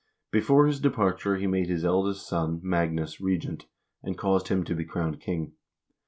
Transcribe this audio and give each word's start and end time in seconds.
Before 0.31 0.65
his 0.65 0.79
departure 0.79 1.35
he 1.37 1.45
made 1.45 1.69
his 1.69 1.85
eldest 1.85 2.27
son, 2.27 2.59
Magnus, 2.63 3.21
regent, 3.21 3.67
and 4.01 4.17
caused 4.17 4.47
him 4.47 4.63
to 4.63 4.73
be 4.73 4.83
crowned 4.83 5.19
king. 5.21 5.53